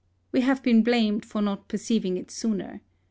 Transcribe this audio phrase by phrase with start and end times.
[0.31, 2.81] We have been blamed for not perceiving it sooner.